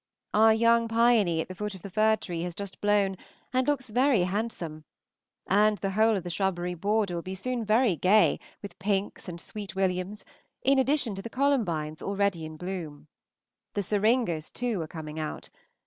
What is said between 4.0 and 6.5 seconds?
handsome, and the whole of the